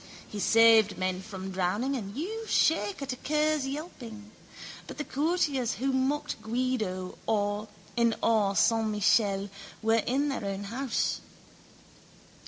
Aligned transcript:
He 0.27 0.39
saved 0.39 0.97
men 0.97 1.21
from 1.21 1.51
drowning 1.51 1.95
and 1.95 2.15
you 2.15 2.47
shake 2.47 3.03
at 3.03 3.13
a 3.13 3.15
cur's 3.15 3.67
yelping. 3.67 4.31
But 4.87 4.97
the 4.97 5.03
courtiers 5.03 5.75
who 5.75 5.93
mocked 5.93 6.41
Guido 6.41 7.19
in 7.95 8.15
Or 8.23 8.55
san 8.55 8.89
Michele 8.89 9.51
were 9.83 10.01
in 10.03 10.29
their 10.29 10.43
own 10.43 10.63
house. 10.63 11.21